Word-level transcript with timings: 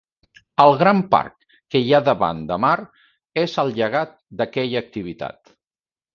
El 0.63 0.71
gran 0.77 1.01
parc 1.11 1.59
que 1.75 1.81
hi 1.83 1.93
ha 1.97 1.99
davant 2.07 2.39
de 2.53 2.57
mar 2.65 2.73
és 3.43 3.55
el 3.67 3.71
llegat 3.77 4.19
d'aquella 4.41 4.83
activitat. 4.87 5.55